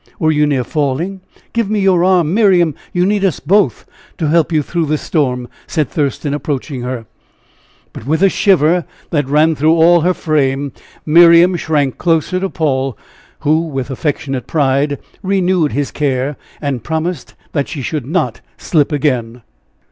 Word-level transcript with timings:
Were 0.17 0.31
you 0.31 0.47
near 0.47 0.63
falling? 0.63 1.21
Give 1.53 1.69
me 1.69 1.79
your 1.79 2.03
arm, 2.03 2.33
Miriam 2.33 2.73
you 2.91 3.05
need 3.05 3.23
us 3.23 3.39
both 3.39 3.85
to 4.17 4.29
help 4.29 4.51
you 4.51 4.63
through 4.63 4.87
this 4.87 5.03
storm," 5.03 5.47
said 5.67 5.89
Thurston, 5.89 6.33
approaching 6.33 6.81
her. 6.81 7.05
But 7.93 8.07
with 8.07 8.23
a 8.23 8.27
shiver 8.29 8.85
that 9.11 9.27
ran 9.29 9.53
through 9.53 9.75
all 9.75 10.01
her 10.01 10.15
frame, 10.15 10.71
Miriam 11.05 11.55
shrank 11.55 11.99
closer 11.99 12.39
to 12.39 12.49
Paul, 12.49 12.97
who, 13.41 13.61
with 13.67 13.91
affectionate 13.91 14.47
pride, 14.47 14.97
renewed 15.21 15.71
his 15.73 15.91
care, 15.91 16.35
and 16.59 16.83
promised 16.83 17.35
that 17.51 17.67
she 17.67 17.83
should 17.83 18.07
not 18.07 18.41
slip 18.57 18.91
again. 18.91 19.43